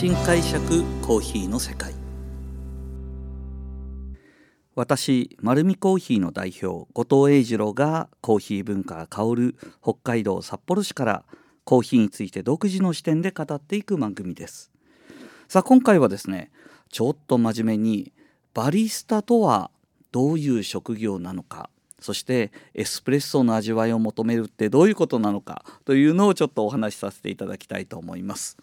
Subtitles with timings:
[0.00, 1.92] 新解釈コーヒーの世界
[4.74, 11.24] 私丸見コーヒーの代表後藤英二郎がコーヒー文化が香る北海道札幌市から
[11.64, 14.70] コーヒーについて独自の視点で語っていく番組です
[15.48, 16.50] さあ今回はですね
[16.88, 18.14] ちょっと真面目に
[18.54, 19.70] バリスタとは
[20.12, 28.56] どういう職業なのかそしてエスプレッソの味わいを求めるってどういうことなのかというのをちょっとお話しさせていただきたいと思います。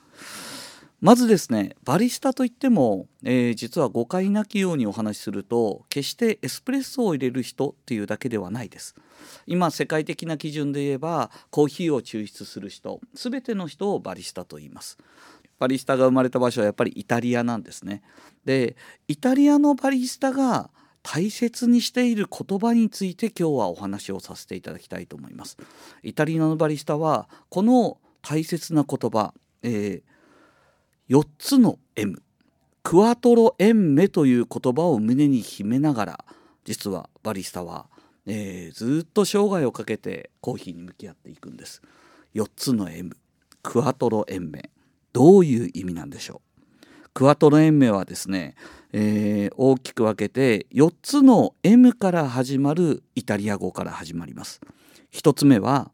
[0.99, 8.95] まずですねバリスタといっても、えー、実は誤解なきようにお話しすると決してエスプレッソを入れる人っていうだけではないです。
[9.45, 14.97] 今世界的な基準で言えばコーヒーを抽出する人全ての人をバリスタと言います。
[15.59, 18.01] バリスタが生まれた場所はやっぱりイタリアなんですね。
[18.45, 18.75] で
[19.07, 20.71] イタリアのバリスタが
[21.03, 25.57] 大切にしている言葉について今日はお話をさせていただきたいと思います。
[26.01, 30.16] イタリアのバリスタはこの大切な言葉、えー
[31.09, 32.21] 4つの M
[32.83, 36.25] クワトロエンメという言葉を胸に秘めながら
[36.63, 37.87] 実はバリスタは、
[38.25, 41.81] えー、ずっと生涯をかけてコーヒーに向き合っていくんです。
[42.35, 43.15] 4つの M
[43.63, 44.69] クワトロエンメ
[45.13, 46.65] どういう意味なんでしょう？
[47.13, 48.55] クワトロエンメはですね、
[48.93, 54.61] えー、大きく分けて4つの M から始まるイタリア語から始まります。
[55.13, 55.91] 1つ目は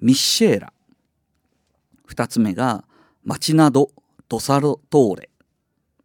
[0.00, 0.72] ミッシェーラ。
[2.08, 2.84] 2つ目が
[3.24, 3.90] マチナド
[4.30, 5.28] ドサロトーレ。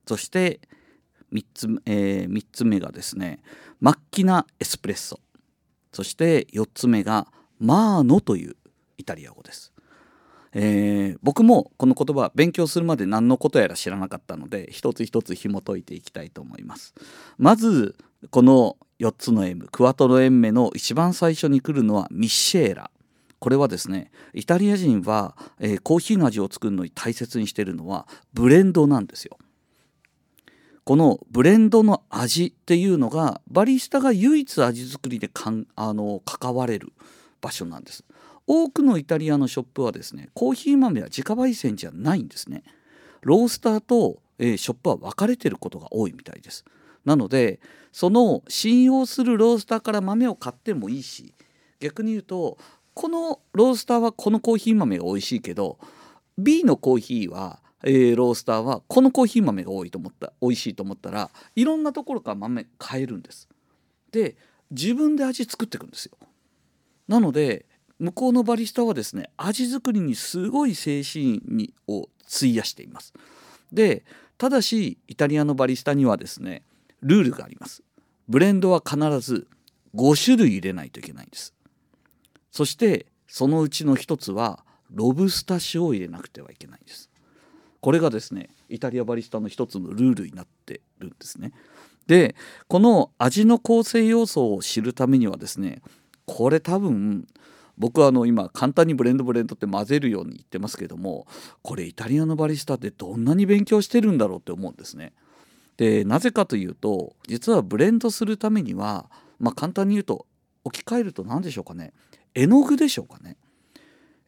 [0.06, 0.59] そして
[1.31, 3.40] 3つ,、えー、3つ目がですね
[3.80, 5.22] マッキナエスプレッソ。
[5.94, 7.28] そして4つ目が
[7.59, 8.56] マーノという
[8.98, 9.72] イタリア語です。
[10.58, 16.95] えー、僕もこの言葉勉強するまで何のことやら知らなかったので一つ一つ紐解いていきたいと思います。
[17.38, 17.95] まず
[18.32, 22.89] この4つの M クワトロエンメの一番最初に来るのはミッシェーラ。
[23.46, 29.38] これはですねイタリア人は、えー、コーヒーの味を作るのに大切にしているのはブレンドなんですよ。
[30.84, 36.92] このブレンドの味っていうのがバリスタが唯一味作りでかんあの関われる
[37.39, 38.04] 場所なんです。
[38.48, 42.64] 多くのイタリアのショップはですねコーヒー豆は自家焙煎じゃないんですね。
[43.22, 46.66] ロースターと、えー、ショップは分かれてることが多いみたいです。
[47.05, 47.60] なので
[47.92, 51.36] その信用するロースターから豆を買ってもいいし
[51.80, 52.58] 逆に言うと
[52.95, 55.78] このロースターはこのコーヒー豆が美味しいけど
[56.38, 63.50] B のコーヒーは、えー、ロースターはこのコーヒー豆が多いと思った美味しいと思ったらいろんなところから豆変えるんです。
[64.11, 64.38] で
[64.72, 66.17] 自分で味作っていくんですよ。
[67.08, 67.66] なので
[68.00, 73.14] 向こうのバリスタはですね味作りにすごい精神にを費やしています。
[73.72, 74.05] で
[74.38, 76.64] ただしイタリアのバリスタにはですね
[77.02, 77.84] ルールがあります。
[78.28, 79.48] ブレンドは必ず
[79.95, 81.55] 5種類入れないといけないんです。
[82.55, 87.10] そしてそのうちの一つはロブスター塩を入れなくてはいけないんです。
[87.82, 91.52] これがですねイタリアバリスタの一つのルールになってるんですね。
[92.08, 92.33] で
[92.70, 95.82] この味の構成要素を知るためにはですね
[96.26, 97.27] これ多分
[97.77, 101.27] 僕はあの今簡単にブレンドブレンドって混ぜるように言ってますけども
[101.61, 105.11] これイタリアのバリスタってどんなに勉強してるんだろうって思うんですね。
[105.76, 110.26] でなぜかというと実はブレンドするためにはまあ簡単に言うと
[110.64, 111.92] 置き換えると何でしょうかね。
[112.36, 113.38] 絵の具でしょうかね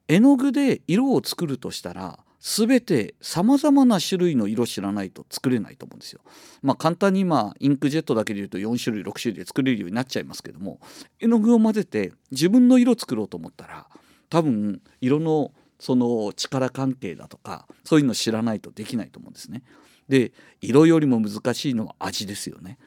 [0.08, 6.22] 絵の具で色を作るとしたら全てさまざまな種類の色知らないと作れないと思うんですよ。
[6.62, 10.80] まあ簡単に今インクジェットだけで言うと4種類6種類で作れるようになっちゃいますけども
[11.20, 13.88] 絵の具を混ぜて自分の色作ろうと思ったら
[14.30, 19.64] 多分色のその力関係だとかそういうの知らないとできないと思うんですね。
[20.08, 20.32] で
[20.62, 22.78] 色よりも難しいのは味ですよね。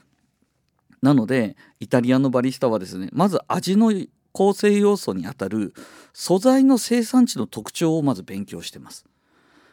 [1.03, 3.93] なのでイタリアのバリスタはですねまず味の
[4.33, 5.75] 構成要素にあたる
[6.13, 9.05] 素材の生産地の特徴をまず勉強してます。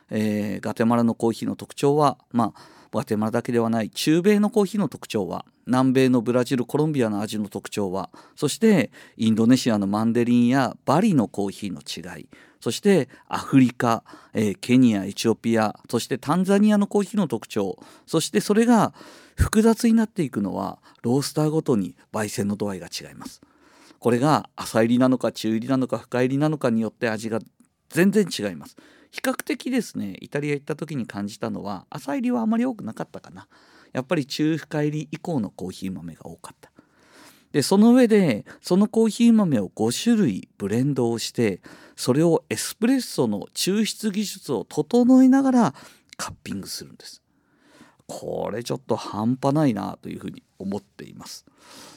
[0.09, 12.29] えー、ガテマラのコーヒーの特徴はまあガテマラだけではない中米のコーヒーの特徴は南米のブラジルコロンビアの味の特徴はそしてインドネシアのマンデリンやバリのコーヒーの違い
[12.59, 14.03] そしてアフリカ、
[14.33, 18.93] えー、ケニアエチオピアそしてタンザニアのコーヒーの特徴そしてそれが
[19.35, 23.41] 複雑になっていくのはロースターごとに焙煎の度合いが違います。
[24.07, 27.41] これが浅入りなのか中入りなのか深入りなのかによって味が
[27.89, 28.77] 全然違います。
[29.11, 33.49] 比較的ですねイタリア行った時に感じたのは浅入りはあまり多くなかったかな。
[33.91, 36.71] やっぱり中深入り以降のコーヒー豆が多かった。
[37.51, 41.59] でその上でそのコーヒー豆を5種類ブレンドをして
[41.97, 45.75] それをエスプレッソの抽出技術を整えながら
[46.15, 47.21] カッピングするんです。
[48.07, 51.45] これちょっと半端ないなというふうに思っています。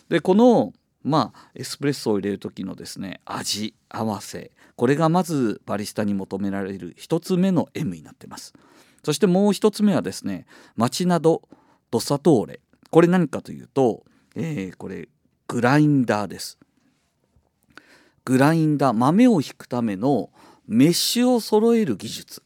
[0.09, 0.73] でこの
[1.03, 4.53] まあエスプレッソを入れる時のですね味合わせ。
[4.77, 8.55] これがまずバリスタに求められる1つ目の M になってます。
[9.03, 11.43] そしてもう一つ目はですねマチナド・
[11.91, 12.61] ドサトーレ
[12.91, 14.05] これ何かというと、
[14.35, 15.09] えー、これ
[15.49, 16.59] グラインダーです。
[18.25, 20.31] グラインダー豆をひくための
[20.67, 22.43] メッシュを揃える技術。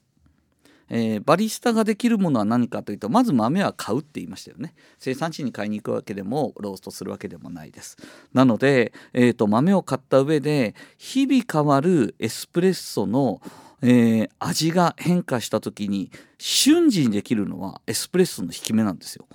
[0.88, 4.74] えー、バリスタができるものは何かというとまず豆は買うって言いましたよね。
[4.98, 7.96] 生産地に買いに行くわけでもローストするわけでもないです。
[8.32, 13.40] なので、えーと、豆を買った上で日々変わるエスプレッソの、
[13.82, 19.26] えー、味が変化した時に瞬時にできるのはエスプレッソの引き目なんですよ。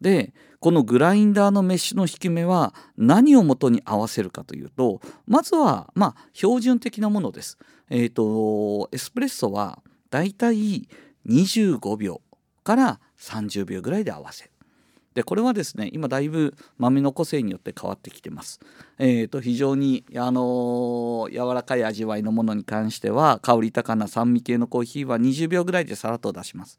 [0.00, 7.58] でこのグラインダーのメッシュの引き目は何をもとに合わせるかというとまずはまあ標準的なものです。
[7.88, 10.86] えっ、ー、とエスプレッソはだいたい
[11.26, 12.20] 25秒
[12.64, 14.50] から30秒ぐらいで合わせる。
[15.14, 18.60] でこれはですね今だいぶ豆の個性によって変わってきてます。
[18.98, 26.78] えーと、非常に、あのー、柔らかい味わいのものに関しては香り高な酸味系のコーヒーは20秒ぐらいでさらっと出します。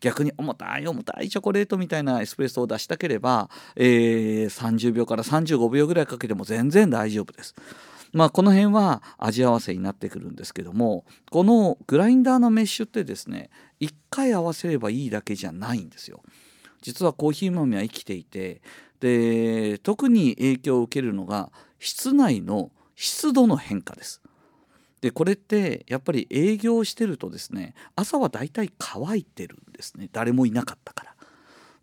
[0.00, 7.54] 逆に重たい重たいチョコレートみたいなエスプレッソを出したければ、えー、30秒から35秒ぐらいかけても全然大丈夫です。
[8.14, 13.50] まあ、この辺は味合わせになってくるんですけどもこのグラインダーのメッシュってですね
[13.80, 16.22] 1回合わせればいいだけじゃないんですよ。
[16.80, 18.62] 実はコーヒー豆は生きていて
[19.00, 24.22] で特に影響を受けるのが室内の湿度の変化です。
[25.00, 31.13] でこれってやっぱり営業してるとですね朝はだいたい乾いてるんですね誰もいなかったから。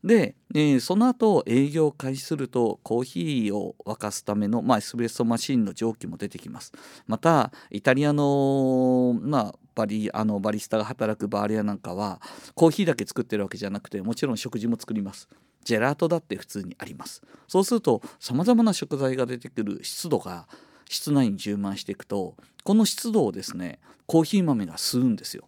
[0.03, 6.74] で、えー、その後営業を開始するとコーヒーを沸かすための、まあ、エスプレッソマシンの蒸気も出てきます。
[7.06, 12.19] またイタリアの,、まあ、バリあのバリスタが働くバーレアなんかは
[12.56, 15.30] コーヒーだけ作ってるわけじゃなくてもちろん食事も作ります。
[15.63, 17.21] ジェラートだって普通にあります。
[17.48, 20.48] そうするとさまざまな食材が出てくる湿度が
[20.89, 25.48] 室内に充満していくとこの湿度をですねコーヒー豆が吸うんですよ。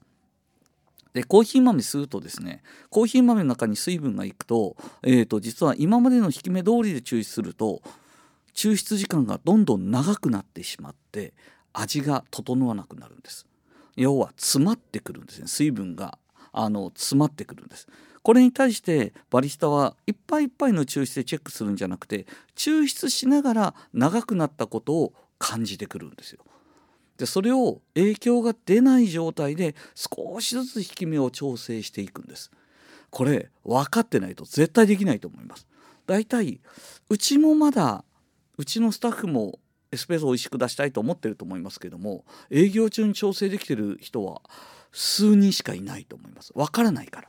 [1.14, 7.82] でコーヒー豆吸うとですねコーヒー豆の中に水分がいくと,、えーと、実は今までの引き目通りで抽出すると
[8.54, 11.34] 抽出時間がどんどん長くなってしまって
[11.74, 13.48] 味が整わなくなるんです。
[13.96, 15.48] 要は詰まってくるんですね。
[15.48, 16.18] 水分が
[16.52, 17.88] あの詰まってくるんです。
[18.22, 22.26] これに対してバリスタはいっぱいいっぱいの抽出でチェックするんじゃなくて
[22.56, 26.44] 抽出しながら長くなったことを感じてくるんですよ。
[27.18, 32.52] でそれを影響が出ない状態で少しずつ引き目を調整していくんです。
[33.10, 35.68] これ分かってないと絶対できないと思います。
[36.08, 36.60] だいたい
[37.10, 38.04] うちもまだ
[38.58, 39.60] うちのスタッフも
[39.92, 44.42] エスプレッソを美味しく出したいと思ってると思いますけども営業中に調整できてる人は
[44.92, 46.52] 数人しかいないと思います。
[46.56, 47.28] 分からないから、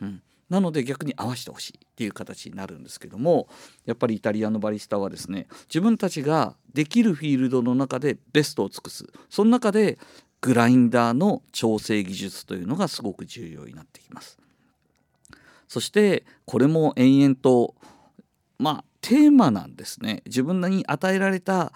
[0.00, 3.48] うん、なので逆に合わせてほしいっていう形になるんですけども
[3.84, 9.06] やっぱりイタリアのバリスタはですね自分たちができるフィールドの中でベストを尽くす。
[9.28, 9.98] その中で
[10.40, 14.38] グラインダーの調整技術というのがすごく重要になってきます。
[15.66, 17.74] そしてこれも延々と
[18.58, 20.22] まあテーマなんですね。
[20.26, 21.72] 自分に与えられた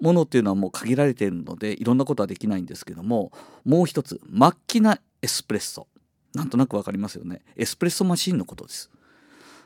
[0.00, 3.32] ものっていうのはもう限られているのでいろんなことはできないんですけども
[3.64, 5.86] もう一つ末期なエスプレッソ。
[6.34, 7.42] なんとなく分かりますよね。
[7.56, 8.90] エスプレッソマシンのことです。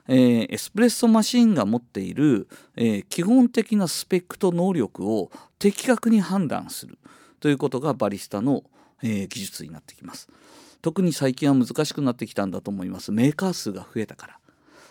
[0.08, 6.98] えー、エスプレッソマシンが持っている、えー、基本的なスペックと能力を的確に判断する
[7.40, 8.64] ということがバリスタの、
[9.02, 10.28] えー、技術になってきます。
[10.80, 13.12] 特に最近は難しくなってきたんだと思います。
[13.12, 14.38] メーカー数が増えたから。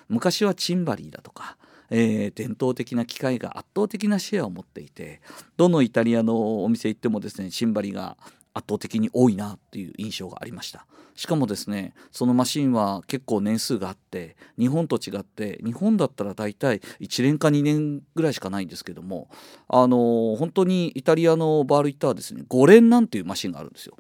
[0.08, 1.58] 昔はチンバリーだとか、
[1.90, 5.22] えー、伝統的な機械が圧倒的なシェアを持っていて
[5.58, 8.18] どのイタリアのお店行ってもですねチンバリーが
[8.54, 10.86] 圧倒的に多いなっていう印象がありました。
[11.16, 19.30] しかもですねそのマシンは結構年数があって日本と違って日本だったら大体1年か2年ぐらいしかないんですけども
[19.68, 23.96] あの本当にイタリアのバール行ったらですね5連なんていうマシンがあるんですよ。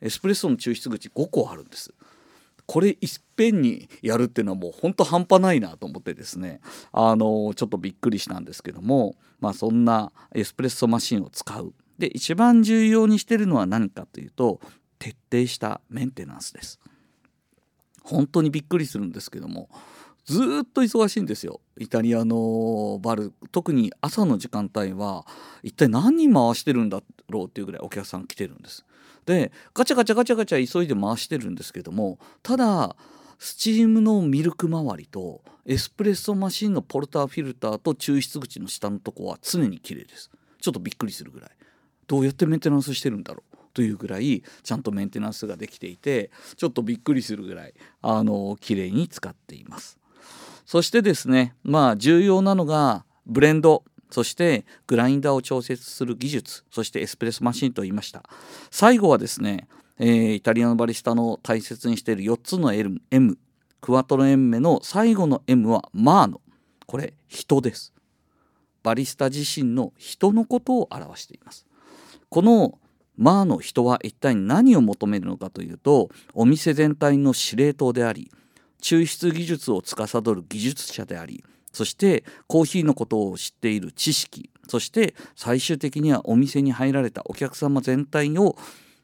[0.00, 1.92] エスプレッソの抽出口5個あるんです。
[2.66, 2.96] これいっ
[3.36, 6.60] ぺんにやるっていうのはもうほんと半端ないなと思ってですね
[6.92, 14.60] あのちょっとびっくりしたんですけどもまあそんなエスプレッソマシンを使うで一番重要にしてるのは何かというと
[14.98, 16.80] 徹底したメンテナンスです。
[18.02, 19.68] 本当にびっくりするんですけども
[20.24, 21.60] ずっと忙しいんですよ。
[21.78, 25.26] イタリアのバル特に朝の時間帯は
[25.62, 28.84] 一体何人回してるんだろうっていうぐらいお客さん来てるんです。
[29.26, 32.94] でガチャガチャガチャガチャ急いで回してるんですけどもただ
[33.38, 40.30] スチームのミルク周りとエスプレッソマシンのポルターフィルターと抽出口の下のとこは常に綺麗です。
[40.60, 41.50] ちょっとびっくりするぐらい。
[42.06, 49.98] どうやってメンテナンスしてるんだろうというぐらいちゃんとメンテナンスができていてちょっとびっくりするぐらいあの綺麗に使っています。
[50.66, 58.22] そしてですねまあ重要なのがブレンドそしてグラインダーを調節する技術そしてエスプレッソマシンと言いました。
[58.70, 59.66] 最後はですね
[59.98, 63.38] えー、イタリアのバリスタの大切にしている4つの M, M
[63.80, 66.40] クワトロエンメの最後の M はマーノ。
[66.86, 67.92] これ人です。
[68.82, 71.66] バリスタ自身の人のことを表しています。
[72.34, 72.80] この
[73.16, 78.28] マーの人は一体何を求めるのかというとお店全体の司令塔であり
[78.82, 88.56] 抽出技術を司る技術者でありそしてコーヒーのことを知っている知識そして最終的にはお店に入られたお客様全体を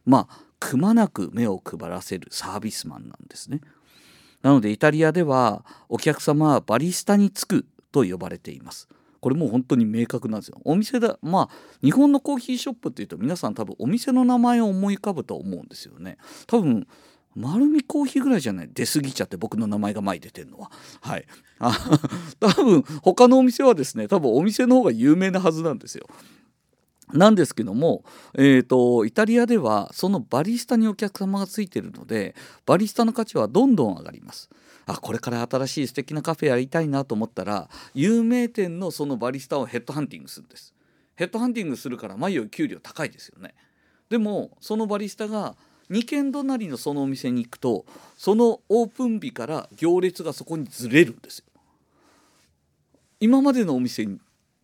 [0.04, 3.60] まあくまなく目を配らせるサービスマンなんですね。
[4.42, 8.88] なのでイタリアではお客様はバリスタにつくと呼ばれています。
[9.20, 10.60] これも本当に明確なんですよ。
[10.64, 11.48] お店だまあ
[11.82, 16.16] 日本のコーヒーショップっていうと皆さん多分お店の名前を思い浮かぶと思うんですよね。
[16.46, 16.86] 多分
[17.36, 21.26] 丸見コーヒーぐらいじゃない出過ぎちゃって僕の名前が前出てるのははい
[21.58, 21.72] あ
[22.40, 26.06] 多分他のお店はですね多分お店の方が有名なはずなんですよ
[27.12, 32.34] なんですけども、えーと、イタリアではそのバリスタにお客様がついてるので
[32.66, 34.48] バリスタの価値はどんどん上がります。
[34.90, 40.74] あこれから新しい素敵なカフェやりたいなと思ったら有名店のそのバリスタをヘッドハンティングするんです。
[41.14, 43.54] ヘッドハンティングするから前より給料高いですよね。
[44.08, 45.54] でもそのバリスタが
[45.90, 47.84] 2軒隣のそのお店に行くと
[48.16, 51.44] そのオープン日から行列がそこにずれるんですよ。
[53.20, 54.08] 今までのお店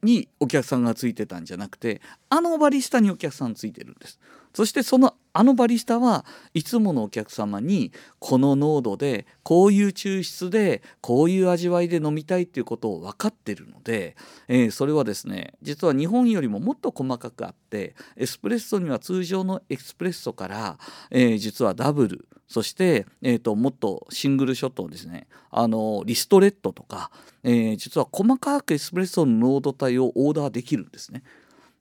[0.02, 4.18] にお客さんがついてたんじゃなくてあのバリスタにお客さんついてるんです
[4.54, 6.24] そしてそのあのバリスタは
[6.54, 14.16] いつものお客様にこの濃度でこういう抽出でこういう味わいで飲みたいっていうことを分かってるので、
[14.48, 20.78] えー、それはですね実は日本よりももっと細かくあってエスプレッソには通常のエスプレッソから、
[21.10, 27.10] えー、実はダブルそして、えーと、もっとシングルショットをですねあのリストレットとか、
[27.42, 31.22] えー、実は細かくエスプレッソの濃度帯をオーダーできるんですね。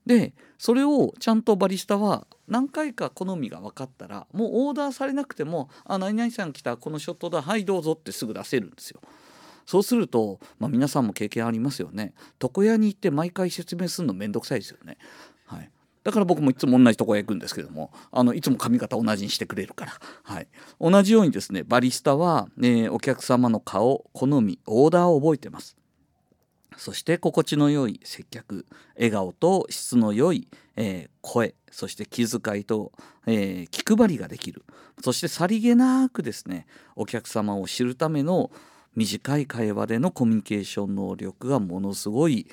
[0.05, 9.01] でそれをちゃんとバリスタは何回か好みが分かったらもうオーダーされなくても「あ何々さん来たこのショットだはいどうぞ」ってすぐ出せるんですよ。
[9.65, 12.13] そうすると、まあ、皆さんも経験ありますよね。
[12.41, 14.97] 床屋に行って毎回説明するのめんどくさいですよね。
[15.47, 15.71] はい、
[16.03, 19.93] だから僕もいつも同じとこへ行くんですけどもあのいつも髪型同じにしてくれるから、
[20.23, 20.47] はい、
[20.79, 25.75] 同じようにですねバリスタは、ね、お客様の顔好みオーダーを覚えてます。
[26.77, 28.65] そして心地の良い接客
[28.95, 32.91] 笑顔と質の良い、えー、声そして気遣いと、
[33.25, 34.63] えー、気配りができる。
[35.03, 38.51] そしてさりげなくですねお客様を知るための
[38.95, 42.47] 短い会話でのコミュニケーション能力がものすごい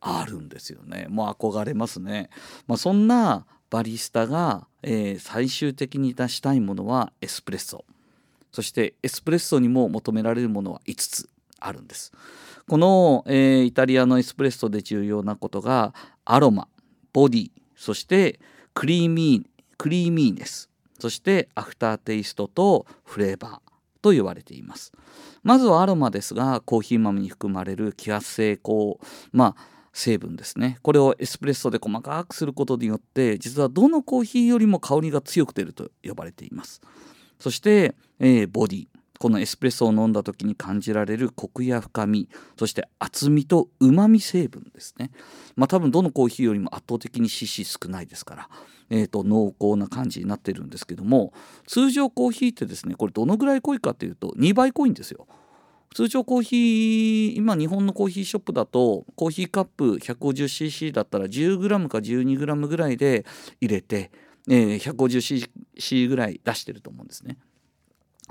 [0.00, 1.06] あるんですよね。
[1.08, 2.30] もう憧れますね、
[2.66, 7.84] まあ、そんなバリスタが、えー、最終的に出したいものはエスプレッソ。
[8.52, 11.28] そしてエスプレッソにも求められるものは5つ。
[11.60, 12.12] あるんです。
[12.68, 15.94] この、えー、イタリアのエスプレッソで重要なことが
[16.24, 16.68] アロマ
[17.12, 18.40] ボディそして
[18.74, 23.60] クリーミークリーミーネスそしてアフターテイストとフレーバー
[24.02, 24.92] と言われています。
[25.42, 28.72] まずはアロマですがコーヒー豆に含まれる揮発性香
[29.32, 30.78] まあ成分ですね。
[30.82, 36.80] これをエスプレッソで細かくすることによって実はどのコーヒーよりも香りが強く出ると呼ばれています。
[37.38, 38.88] そして、えー、ボディ。
[39.18, 45.10] このエスプレッソを飲んだ時に感じられるコクや深みそして厚みとうまみ成分ですね
[45.56, 48.48] まあ多分どのコーヒーよりも圧倒的に脂質少ないですから
[48.90, 51.32] えーと、濃厚な感じになってるんですけども
[51.66, 55.26] 通常コーヒーってですねこれどのぐらい濃いかというと2倍濃いんですよ。
[55.94, 63.24] 通常コーヒー今日本のコーヒーショップだとコーヒーカップ 150cc だったら 10g か 12g ぐらいで
[63.62, 64.10] 入れて、
[64.46, 67.38] えー、150cc ぐらい出してると思うんですね。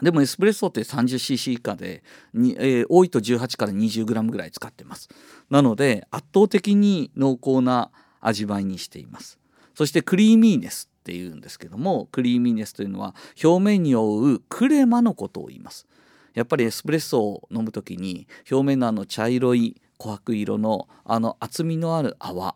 [0.01, 5.09] でもエスプレッソって 30cc 以下でに、えー、多いと18から 20g ぐらい使ってます。
[5.49, 9.39] なので圧倒的に濃厚な味わいにしています。
[9.73, 15.87] そしてクリーミーネスっていうんですけどもクリーミーネスというのは表面に覆うクレマのことを言います。
[16.33, 22.55] やっぱりエスプレッソを飲む時に表面のあの茶色い琥珀色のあの厚みのある泡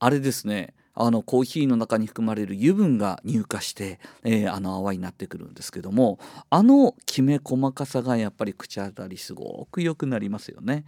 [0.00, 6.18] あれですねあのコーヒーの中に含まれる油分が乳化して、えー、あの泡になってくるんですけども
[6.50, 10.84] あのきめ細かさがやっぱり口当たりすごく良くなりますよね。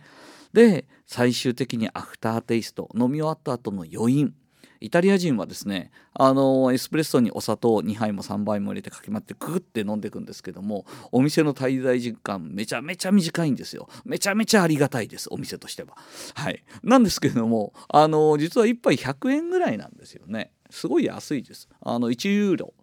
[0.53, 4.35] で最終的にアフターテイスト飲み終わった後の余韻
[4.81, 13.89] イタリア人はですねあのエスプレッソにお砂糖2杯も3杯も入れてかき混ぜてクグって飲んでいくんですけどもお店の滞在時間めちゃめちゃ短いんですよ。
[14.05, 15.97] めちゃめちゃありがたいですお店としては。
[16.35, 16.63] はい。
[16.83, 20.53] なんですけれどもあの実は1杯100円ぐらいなんですよね。
[20.71, 21.69] すごい安いです。
[21.81, 22.75] あの1ユーロ、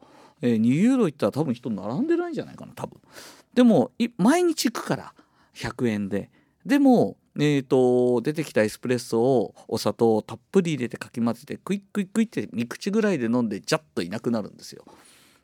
[0.41, 3.00] えー、2ユーロいったら多分人並んでないんじゃないかな多分。
[3.53, 5.13] でも毎日行くから
[5.55, 6.29] 100円で。
[6.65, 14.83] でもえーと、出てきたエスプレッソをお砂糖をたっぷり入れてかき混ぜてクイックイックイって3口ぐらいで飲んでジャッといなくなるんですよ。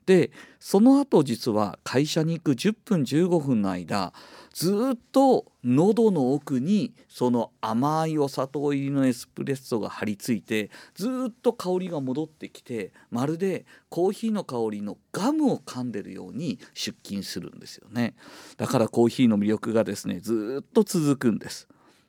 [0.07, 4.13] でその後実は会社に行く10分15分の間
[4.53, 18.15] ずっと喉の奥にその甘いお砂糖入りのエスプレッソが張り付いてずっと香りが戻ってきてまるでコーヒーの香りのガムを噛んでるように出勤するんですよね
[18.55, 21.67] だからコーヒーの魅力がですねずっと続くんです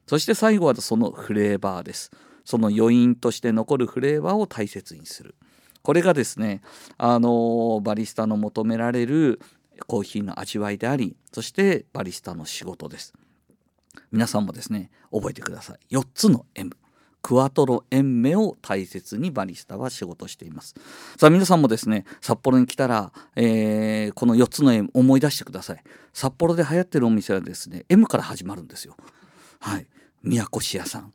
[0.09, 2.11] そして最後はそのフレーバーです。
[2.45, 5.35] その余韻として残るフレーバーを大切にする。
[5.83, 6.63] これがですね
[6.97, 9.39] あのバリスタの求められる
[9.87, 13.13] コーヒーの味わいでありそしてバリスタの仕事です。
[14.11, 15.95] 皆さんもですね覚えてください。
[15.95, 16.75] 4つの M
[17.21, 20.75] クワトロエンメを大切にバリスタは仕事しています。
[21.19, 25.83] さあ皆さんもですね札幌に来たら、えー、この4つの M 思い出してください。
[26.15, 28.97] 札幌で流行ってるお店はですね M から始まるんですよ。
[29.61, 29.87] はい。
[30.23, 31.13] 宮越屋さん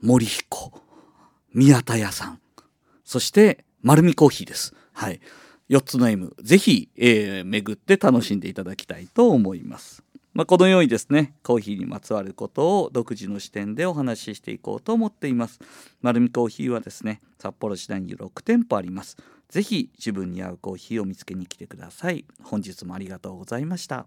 [0.00, 0.72] 森彦
[1.54, 2.40] 宮田屋さん
[3.04, 5.20] そして丸見コーヒーですはい
[5.72, 10.02] 4つの M ぜひ、えー、巡って楽しんでいただきたいと思います。
[10.34, 15.60] まあ、このようにですねコーヒーにまつわることを独自の視点でお話ししていこうと思っています。
[16.02, 19.16] 丸見コーヒーはですね札幌市内に6店舗あります。
[19.48, 22.26] ぜひ自分に合うコーヒーを見つけに来てください。
[22.42, 24.06] 本日もありがとうございました。